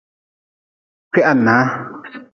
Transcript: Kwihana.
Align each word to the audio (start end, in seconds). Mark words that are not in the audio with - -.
Kwihana. 1.11 1.57